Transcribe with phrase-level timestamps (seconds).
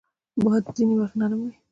[0.43, 1.51] باد ځینې وخت نرم وي